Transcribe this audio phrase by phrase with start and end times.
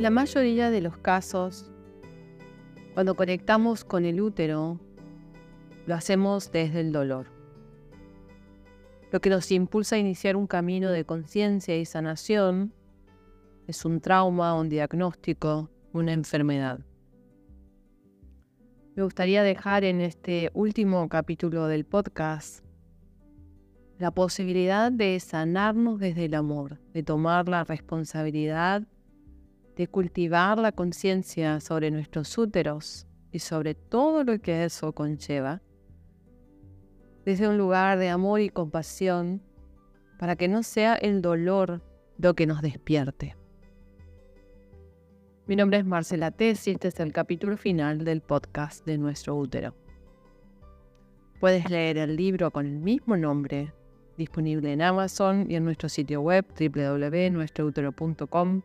[0.00, 1.70] La mayoría de los casos,
[2.94, 4.80] cuando conectamos con el útero,
[5.84, 7.26] lo hacemos desde el dolor,
[9.12, 12.72] lo que nos impulsa a iniciar un camino de conciencia y sanación
[13.66, 16.80] es un trauma, un diagnóstico, una enfermedad.
[18.96, 22.64] Me gustaría dejar en este último capítulo del podcast
[23.98, 28.86] la posibilidad de sanarnos desde el amor, de tomar la responsabilidad
[29.80, 35.62] de cultivar la conciencia sobre nuestros úteros y sobre todo lo que eso conlleva,
[37.24, 39.40] desde un lugar de amor y compasión,
[40.18, 41.80] para que no sea el dolor
[42.18, 43.38] lo que nos despierte.
[45.46, 49.34] Mi nombre es Marcela Tess y este es el capítulo final del podcast de Nuestro
[49.34, 49.74] Útero.
[51.40, 53.72] Puedes leer el libro con el mismo nombre,
[54.18, 58.60] disponible en Amazon y en nuestro sitio web www.nuestroutero.com.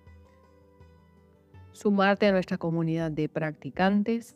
[1.75, 4.35] Sumarte a nuestra comunidad de practicantes,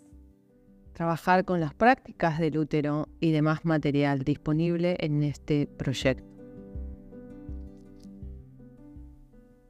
[0.94, 6.30] trabajar con las prácticas del útero y demás material disponible en este proyecto.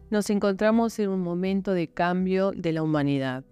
[0.10, 3.44] nos encontramos en un momento de cambio de la humanidad.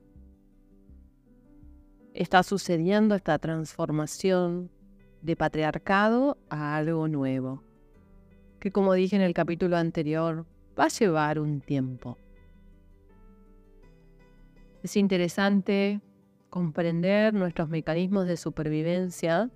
[2.14, 4.72] Está sucediendo esta transformación
[5.22, 7.62] de patriarcado a algo nuevo,
[8.60, 10.48] que como dije en el capítulo anterior,
[10.80, 12.18] va a llevar un tiempo.
[14.88, 16.00] Es interesante
[16.50, 19.52] comprender nuestros mecanismos de supervivencia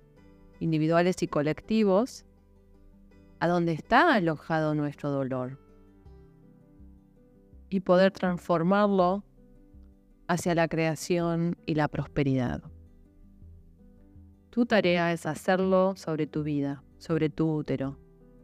[0.60, 2.26] individuales y colectivos,
[3.40, 5.58] a dónde está alojado nuestro dolor
[7.70, 9.24] y poder transformarlo
[10.28, 12.62] hacia la creación y la prosperidad.
[14.50, 17.98] Tu tarea es hacerlo sobre tu vida, sobre tu útero,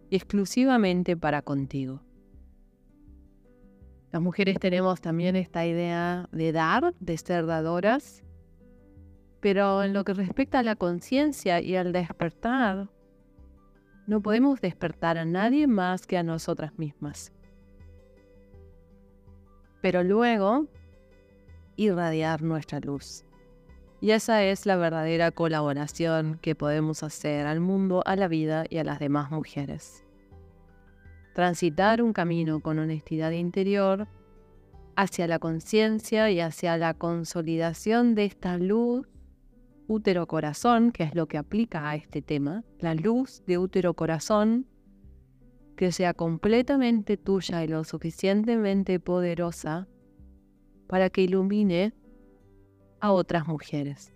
[0.08, 2.07] y exclusivamente para contigo.
[4.12, 8.22] Las mujeres tenemos también esta idea de dar, de ser dadoras,
[9.40, 12.88] pero en lo que respecta a la conciencia y al despertar,
[14.06, 17.32] no podemos despertar a nadie más que a nosotras mismas
[19.80, 20.66] pero luego
[21.76, 23.24] irradiar nuestra luz.
[24.00, 28.78] Y esa es la verdadera colaboración que podemos hacer al mundo, a la vida y
[28.78, 30.04] a las demás mujeres.
[31.38, 34.08] Transitar un camino con honestidad interior
[34.96, 39.06] hacia la conciencia y hacia la consolidación de esta luz
[39.86, 44.66] útero-corazón, que es lo que aplica a este tema, la luz de útero-corazón
[45.76, 49.86] que sea completamente tuya y lo suficientemente poderosa
[50.88, 51.94] para que ilumine
[52.98, 54.12] a otras mujeres.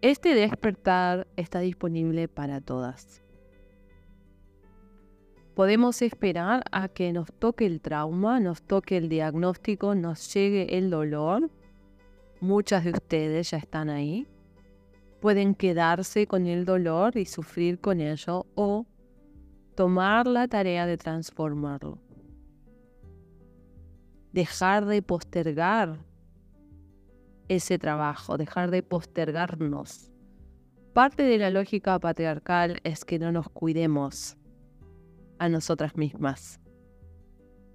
[0.00, 3.23] Este despertar está disponible para todas.
[5.54, 10.90] Podemos esperar a que nos toque el trauma, nos toque el diagnóstico, nos llegue el
[10.90, 11.50] dolor.
[12.40, 14.26] Muchas de ustedes ya están ahí
[15.24, 18.84] pueden quedarse con el dolor y sufrir con ello o
[19.74, 21.98] tomar la tarea de transformarlo.
[24.34, 25.96] Dejar de postergar
[27.48, 30.10] ese trabajo, dejar de postergarnos.
[30.92, 34.36] Parte de la lógica patriarcal es que no nos cuidemos
[35.38, 36.60] a nosotras mismas.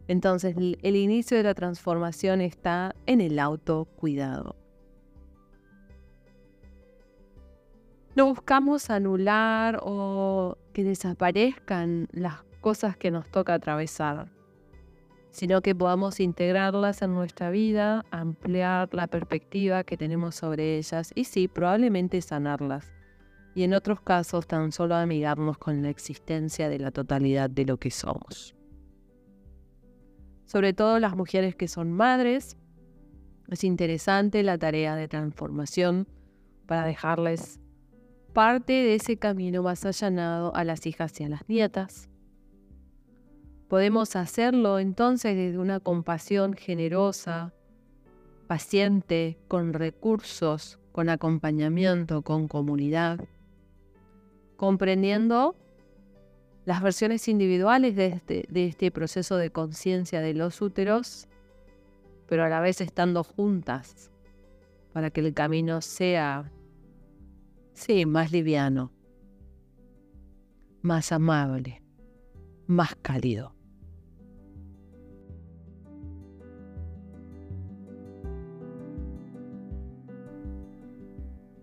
[0.07, 4.55] Entonces el inicio de la transformación está en el autocuidado.
[8.19, 14.27] no buscamos anular o que desaparezcan las cosas que nos toca atravesar,
[15.31, 21.23] sino que podamos integrarlas en nuestra vida, ampliar la perspectiva que tenemos sobre ellas y
[21.23, 22.91] sí, probablemente sanarlas.
[23.55, 27.77] Y en otros casos tan solo amigarnos con la existencia de la totalidad de lo
[27.77, 28.55] que somos.
[30.45, 32.57] Sobre todo las mujeres que son madres,
[33.49, 36.07] es interesante la tarea de transformación
[36.65, 37.59] para dejarles
[38.33, 42.09] parte de ese camino más allanado a las hijas y a las nietas.
[43.67, 47.53] Podemos hacerlo entonces desde una compasión generosa,
[48.47, 53.19] paciente, con recursos, con acompañamiento, con comunidad,
[54.59, 55.55] comprendiendo
[56.65, 61.29] las versiones individuales de este, de este proceso de conciencia de los úteros,
[62.27, 64.11] pero a la vez estando juntas
[64.91, 66.51] para que el camino sea
[67.79, 68.91] Sí, más liviano,
[70.81, 71.81] más amable,
[72.67, 73.55] más cálido.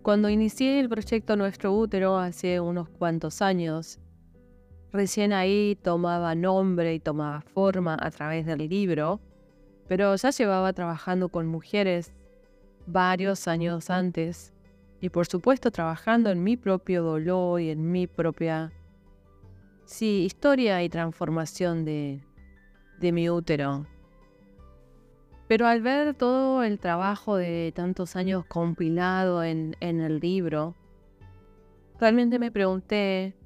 [0.06, 3.99] Cuando inicié el proyecto Nuestro Útero hace unos cuantos años,
[4.93, 9.20] recién ahí tomaba nombre y tomaba forma a través del libro,
[9.88, 12.14] pero ya llevaba trabajando con mujeres
[12.87, 14.53] varios años antes
[15.00, 18.73] y por supuesto trabajando en mi propio dolor y en mi propia
[19.87, 22.23] sí, historia y transformación de,
[23.00, 23.88] de mi útero.
[25.48, 30.75] Pero al ver todo el trabajo de tantos años compilado en, el libro,
[32.00, 33.37] realmente me pregunté,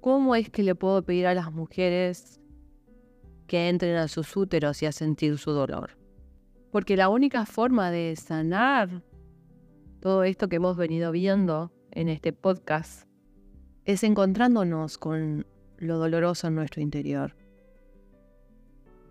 [0.00, 2.40] ¿cómo es que le puedo pedir a las mujeres
[3.48, 5.98] que entren a sus úteros y a sentir su dolor?
[6.70, 9.02] Porque la única forma de sanar
[10.00, 13.08] todo esto que hemos venido viendo en este podcast
[13.86, 15.46] es encontrándonos con
[15.78, 17.34] lo doloroso en nuestro interior.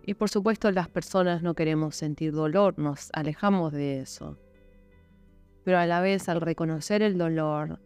[0.06, 4.38] Y por supuesto las personas no queremos sentir dolor, nos alejamos de eso.
[5.64, 7.80] Pero a la vez al reconocer el dolor,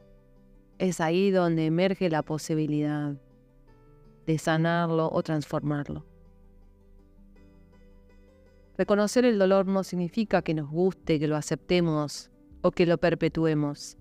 [0.78, 3.14] es ahí donde emerge la posibilidad
[4.26, 6.04] de sanarlo o transformarlo.
[8.76, 12.30] Reconocer el dolor no significa que nos guste, que lo aceptemos
[12.60, 13.96] o que lo perpetuemos.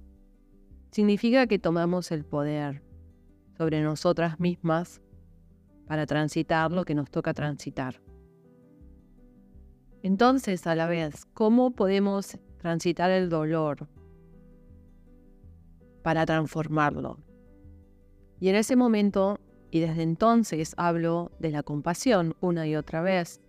[0.92, 2.82] Significa que tomamos el poder
[3.58, 5.02] sobre nosotras mismas
[5.88, 8.09] para transitar lo que nos toca transitar.
[10.02, 13.88] Entonces, a la vez, ¿cómo podemos transitar el dolor
[16.04, 17.20] para transformarlo?
[18.40, 19.38] Y en ese momento,
[19.72, 23.42] y desde entonces, hablo de la compasión una y otra vez.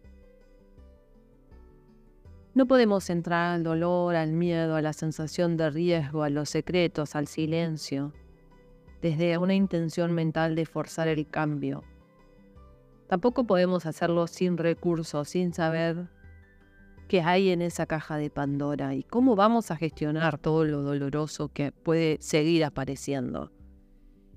[2.52, 7.14] No podemos entrar al dolor, al miedo, a la sensación de riesgo, a los secretos,
[7.14, 8.12] al silencio,
[9.00, 11.85] desde una intención mental de forzar el cambio.
[13.06, 16.08] Tampoco podemos hacerlo sin recursos, sin saber
[17.11, 21.49] qué hay en esa caja de Pandora y cómo vamos a gestionar todo lo doloroso
[21.49, 23.51] que puede seguir apareciendo.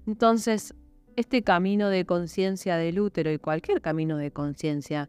[0.07, 0.73] Entonces,
[1.15, 5.07] este camino de conciencia del útero y cualquier camino de conciencia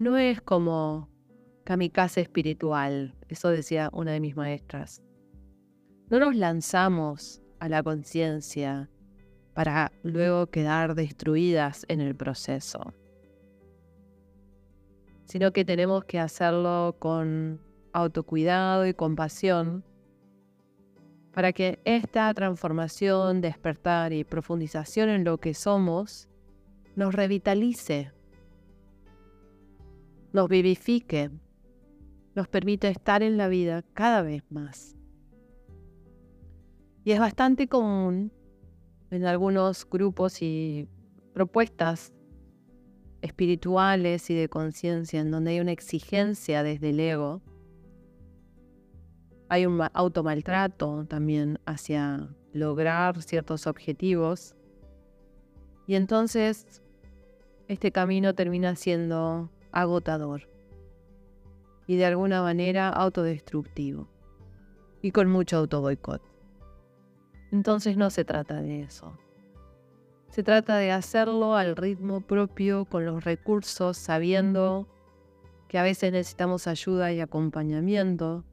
[0.00, 1.08] no es como
[1.62, 5.00] kamikaze espiritual, eso decía una de mis maestras.
[6.10, 8.90] No nos lanzamos a la conciencia
[9.54, 12.94] para luego quedar destruidas en el proceso
[15.26, 17.60] sino que tenemos que hacerlo con
[17.92, 19.84] autocuidado y compasión
[21.32, 26.28] para que esta transformación, despertar y profundización en lo que somos
[26.94, 28.12] nos revitalice,
[30.32, 31.30] nos vivifique,
[32.34, 34.96] nos permita estar en la vida cada vez más.
[37.04, 38.32] Y es bastante común
[39.10, 40.88] en algunos grupos y
[41.34, 42.12] propuestas
[43.22, 47.42] espirituales y de conciencia, en donde hay una exigencia desde el ego,
[49.48, 54.54] hay un automaltrato también hacia lograr ciertos objetivos.
[55.86, 56.82] Y entonces
[57.68, 60.48] este camino termina siendo agotador
[61.86, 64.08] y de alguna manera autodestructivo
[65.02, 66.22] y con mucho autoboicot.
[67.52, 69.16] Entonces no se trata de eso.
[70.36, 74.86] Se trata de hacerlo al ritmo propio, con los recursos, sabiendo
[75.66, 78.44] que a veces necesitamos ayuda y acompañamiento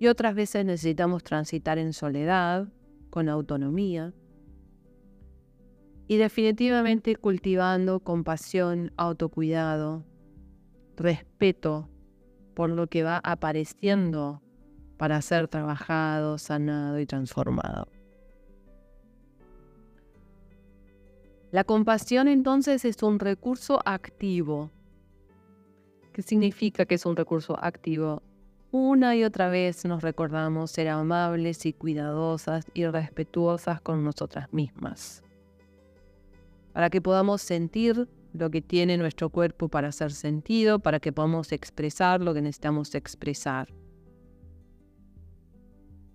[0.00, 2.66] y otras veces necesitamos transitar en soledad,
[3.10, 4.12] con autonomía.
[6.08, 10.04] Y definitivamente cultivando compasión, autocuidado,
[10.96, 11.88] respeto
[12.54, 14.42] por lo que va apareciendo
[14.96, 17.99] para ser trabajado, sanado y transformado.
[21.52, 24.70] La compasión entonces es un recurso activo.
[26.12, 28.22] ¿Qué significa que es un recurso activo?
[28.70, 35.24] Una y otra vez nos recordamos ser amables y cuidadosas y respetuosas con nosotras mismas.
[36.72, 41.50] Para que podamos sentir lo que tiene nuestro cuerpo para ser sentido, para que podamos
[41.50, 43.74] expresar lo que necesitamos expresar.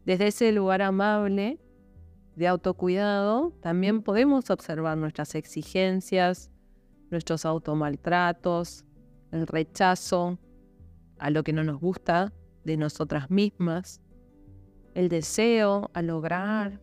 [0.05, 1.59] Desde ese lugar amable
[2.35, 6.51] de autocuidado, también podemos observar nuestras exigencias,
[7.09, 8.85] nuestros automaltratos,
[9.31, 10.37] el rechazo
[11.17, 14.01] a lo que no nos gusta de nosotras mismas,
[14.93, 16.81] el deseo a lograr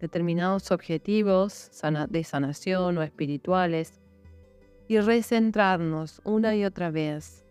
[0.00, 1.70] determinados objetivos
[2.10, 4.00] de sanación o espirituales
[4.88, 7.46] y recentrarnos una y otra vez.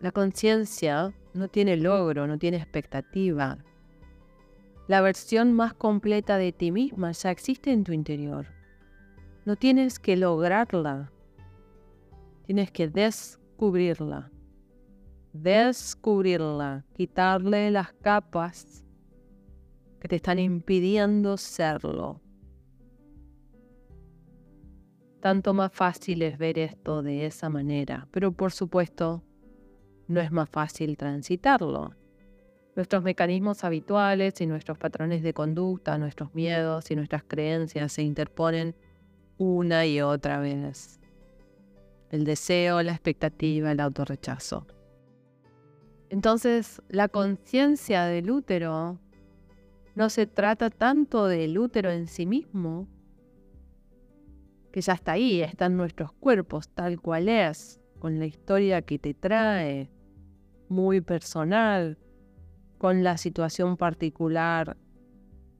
[0.00, 3.58] La conciencia no tiene logro, no tiene expectativa,
[4.90, 8.48] la versión más completa de ti misma ya existe en tu interior.
[9.44, 11.12] No tienes que lograrla.
[12.44, 14.32] Tienes que descubrirla.
[15.32, 16.84] Descubrirla.
[16.92, 18.84] Quitarle las capas
[20.00, 22.20] que te están impidiendo serlo.
[25.20, 28.08] tanto más fácil es ver esto de esa manera.
[28.10, 29.22] Pero por supuesto,
[30.08, 31.99] no es más fácil transitarlo.
[32.80, 38.74] Nuestros mecanismos habituales y nuestros patrones de conducta, nuestros miedos y nuestras creencias se interponen
[39.36, 40.98] una y otra vez.
[42.10, 44.66] El deseo, la expectativa, el autorrechazo.
[46.08, 48.98] Entonces, la conciencia del útero
[49.94, 52.88] no se trata tanto del útero en sí mismo,
[54.72, 58.98] que ya está ahí, está en nuestros cuerpos tal cual es, con la historia que
[58.98, 59.90] te trae,
[60.70, 61.98] muy personal,
[62.80, 64.78] con la situación particular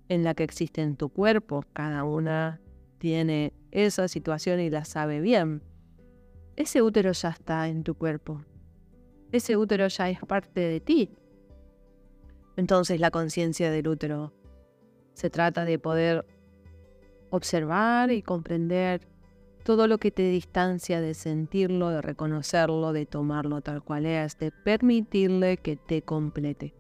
[0.09, 1.62] en la que existe en tu cuerpo.
[1.75, 2.62] Cada una
[2.97, 5.62] tiene esa situación y la sabe bien.
[6.57, 8.43] Ese útero ya está en tu cuerpo.
[9.33, 11.11] Ese útero ya es parte de ti.
[12.57, 14.33] Entonces la conciencia del útero
[15.12, 16.25] se trata de poder
[17.29, 19.07] observar y comprender
[19.62, 24.53] todo lo que te distancia de sentirlo, de reconocerlo, de tomarlo tal cual es, de
[24.53, 26.79] permitirle que te complete.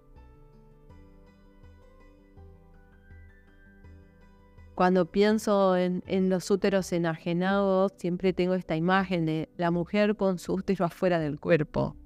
[4.80, 10.54] Cuando pienso en, los úteros enajenados, siempre tengo esta imagen de la mujer con su
[10.54, 11.96] útero afuera del cuerpo.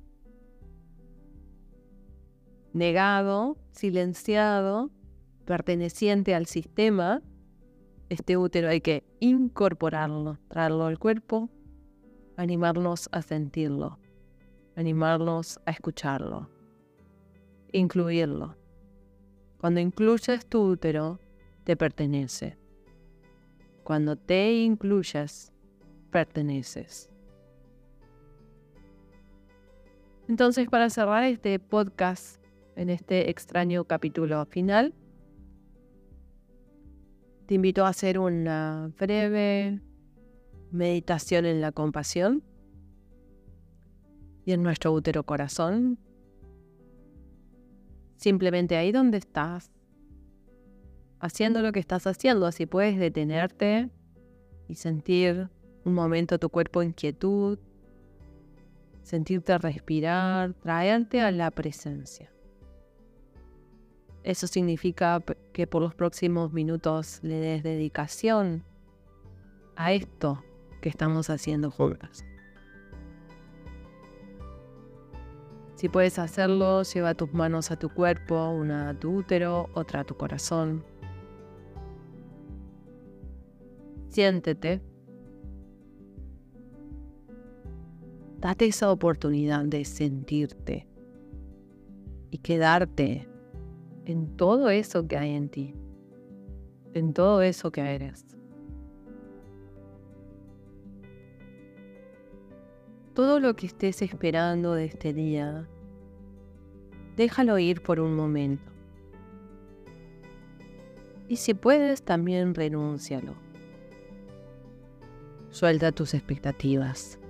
[2.72, 4.90] Negado, silenciado,
[5.44, 7.22] perteneciente al sistema,
[8.08, 11.50] este útero hay que incorporarlo, traerlo al cuerpo,
[12.36, 14.00] animarnos a sentirlo,
[14.74, 16.50] animarnos a escucharlo,
[17.70, 18.56] incluirlo.
[19.60, 21.20] Cuando incluyes tu útero,
[21.62, 22.63] te pertenece.
[23.84, 25.52] Cuando te incluyes,
[26.10, 27.10] perteneces.
[30.26, 32.42] Entonces, para cerrar este podcast
[32.76, 34.94] en este extraño capítulo final,
[37.44, 39.82] te invito a hacer una breve
[40.70, 42.42] meditación en la compasión
[44.46, 45.98] y en nuestro útero corazón.
[48.16, 49.73] Simplemente ahí donde estás,
[51.24, 53.88] haciendo lo que estás haciendo, así puedes detenerte
[54.68, 55.48] y sentir
[55.84, 57.58] un momento tu cuerpo en quietud,
[59.02, 62.30] sentirte respirar, traerte a la presencia.
[64.22, 65.22] Eso significa
[65.54, 68.62] que por los próximos minutos le des dedicación
[69.76, 70.44] a esto
[70.82, 72.22] que estamos haciendo juntas.
[75.76, 80.04] Si puedes hacerlo, lleva tus manos a tu cuerpo, una a tu útero, otra a
[80.04, 80.84] tu corazón.
[84.14, 84.80] Siéntete.
[88.38, 90.86] Date esa oportunidad de sentirte
[92.30, 93.26] y quedarte
[94.04, 95.74] en todo eso que hay en ti,
[96.92, 98.24] en todo eso que eres.
[103.14, 105.68] Todo lo que estés esperando de este día,
[107.16, 108.70] déjalo ir por un momento.
[111.26, 113.43] Y si puedes, también renúncialo.
[115.54, 117.20] Suelta tus expectativas.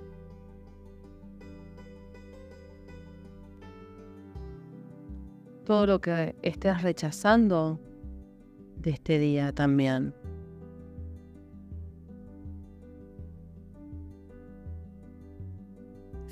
[5.63, 7.79] todo lo que estés rechazando
[8.77, 10.13] de este día también.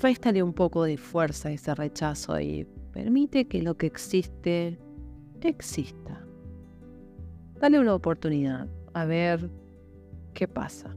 [0.00, 4.78] Réstale un poco de fuerza a ese rechazo y permite que lo que existe
[5.42, 6.24] exista.
[7.60, 9.50] Dale una oportunidad a ver
[10.32, 10.94] qué pasa.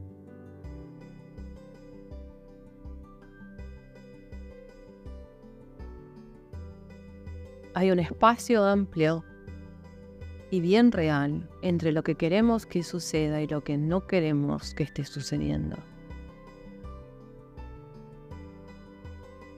[7.78, 9.24] Hay un espacio amplio
[10.50, 14.82] y bien real entre lo que queremos que suceda y lo que no queremos que
[14.82, 15.76] esté sucediendo.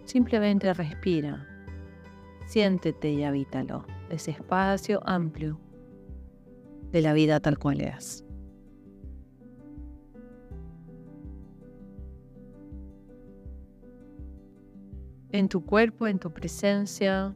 [0.04, 1.48] Simplemente respira,
[2.44, 5.58] siéntete y habítalo, ese espacio amplio
[6.92, 8.22] de la vida tal cual es.
[15.30, 17.34] En tu cuerpo, en tu presencia,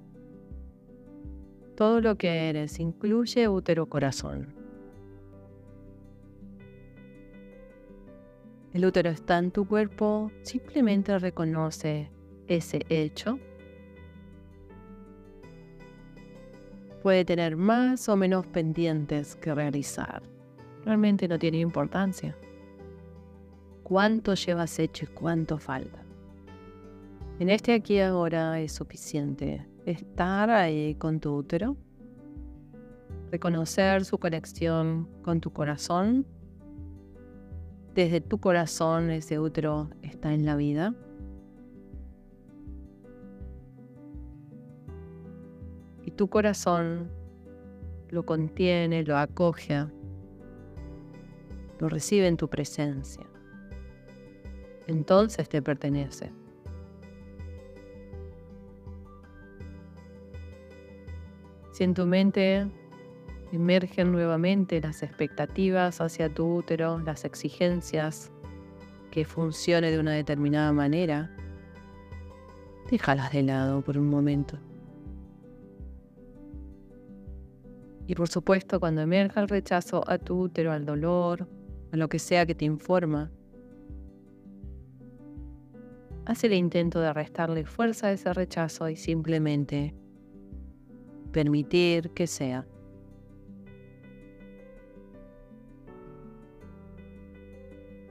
[1.77, 4.55] todo lo que eres, incluye útero corazón.
[8.73, 12.11] El útero está en tu cuerpo, simplemente reconoce
[12.49, 13.39] ese hecho.
[17.03, 20.23] Puede tener más o menos pendientes que realizar.
[20.85, 22.37] Realmente no tiene importancia.
[23.83, 26.03] ¿Cuánto llevas hecho y cuánto falta?
[27.39, 31.77] En este aquí ahora es suficiente estar ahí con tu útero,
[33.31, 36.27] reconocer su conexión con tu corazón
[37.95, 40.95] desde tu corazón ese útero está en la vida.
[46.05, 47.11] Y tu corazón
[48.11, 49.87] lo contiene, lo acoge,
[51.79, 53.25] lo recibe en tu presencia.
[54.87, 56.33] Entonces te pertenece.
[61.75, 62.69] Si en tu mente
[63.51, 68.31] emergen nuevamente las expectativas hacia tu útero, las exigencias,
[69.11, 71.35] que funcione de una determinada manera,
[72.89, 74.57] déjalas de lado por un momento.
[78.07, 81.49] Y por supuesto, cuando emerja el rechazo a tu útero, al dolor,
[81.91, 83.33] a lo que sea que te informa,
[86.25, 89.93] haz el intento de restarle fuerza a ese rechazo y simplemente
[91.35, 92.65] permitir que sea.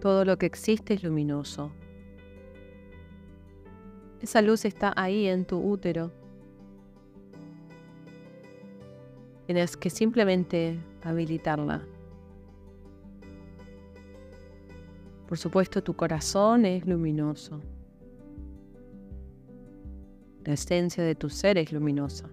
[0.01, 1.71] Todo lo que existe es luminoso.
[4.21, 6.11] Esa luz está ahí en tu útero.
[9.45, 11.81] Tienes que simplemente habilitarla.
[15.29, 17.61] Por supuesto, tu corazón es luminoso.
[20.43, 22.29] La esencia de tu ser es luminosa.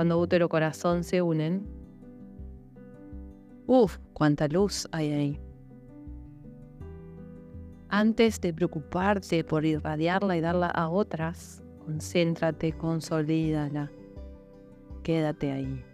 [0.00, 1.68] Cuando útero corazón se unen,
[3.66, 5.40] uff, cuánta luz hay ahí.
[7.90, 13.90] Antes de preocuparte por irradiarla y darla a otras, concéntrate, consolídala.
[15.02, 15.84] Quédate ahí.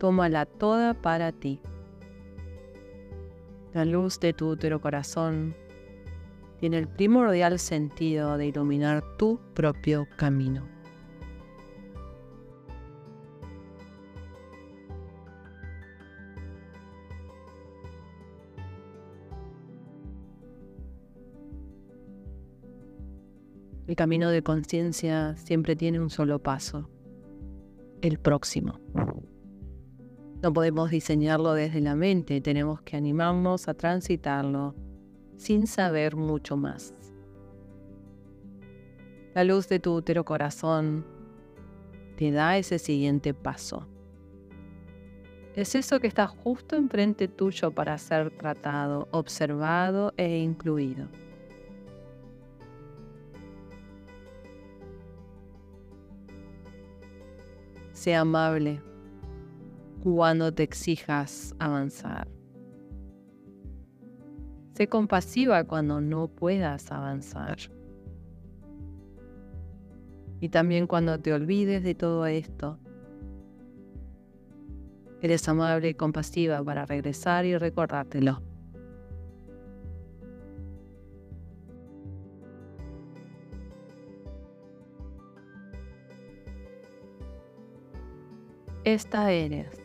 [0.00, 1.60] Tómala toda para ti.
[3.72, 5.54] La luz de tu útero corazón
[6.58, 10.75] tiene el primordial sentido de iluminar tu propio camino.
[23.86, 26.90] El camino de conciencia siempre tiene un solo paso,
[28.02, 28.80] el próximo.
[30.42, 34.74] No podemos diseñarlo desde la mente, tenemos que animarnos a transitarlo
[35.36, 36.94] sin saber mucho más.
[39.34, 41.06] La luz de tu útero corazón
[42.16, 43.86] te da ese siguiente paso.
[45.54, 51.06] Es eso que está justo enfrente tuyo para ser tratado, observado e incluido.
[57.96, 58.82] Sea amable
[60.02, 62.28] cuando te exijas avanzar.
[64.74, 67.56] Sé compasiva cuando no puedas avanzar.
[70.40, 72.78] Y también cuando te olvides de todo esto.
[75.22, 78.42] Eres amable y compasiva para regresar y recordártelo.
[88.86, 89.82] Esta eres.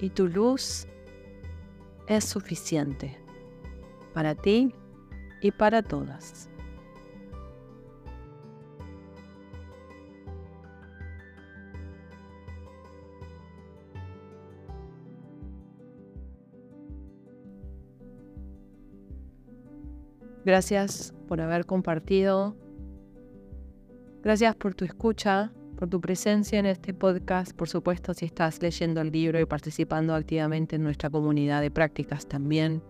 [0.00, 0.88] Y tu luz
[2.08, 3.20] es suficiente
[4.14, 4.74] para ti
[5.42, 6.48] y para todas.
[20.42, 22.56] Gracias por haber compartido.
[24.22, 29.00] Gracias por tu escucha por tu presencia en este podcast, por supuesto si estás leyendo
[29.00, 32.82] el libro y participando activamente en nuestra comunidad de prácticas también.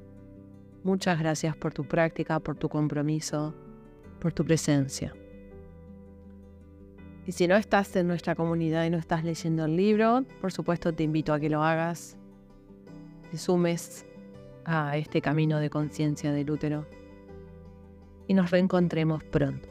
[0.82, 3.54] Muchas gracias por tu práctica, por tu compromiso,
[4.18, 5.14] por tu presencia.
[7.28, 10.92] Y si no estás en nuestra comunidad y no estás leyendo el libro, por supuesto
[10.92, 12.16] te invito a que lo hagas,
[13.30, 14.04] te sumes
[14.64, 16.88] a este camino de conciencia del útero
[18.26, 19.69] y nos reencontremos pronto.